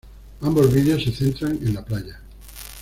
[0.41, 2.19] Ambos videos se centran en la playa.